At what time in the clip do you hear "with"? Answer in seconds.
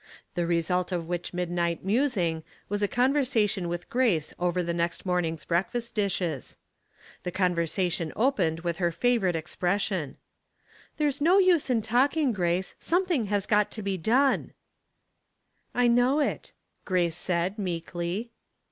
3.69-3.87, 8.61-8.77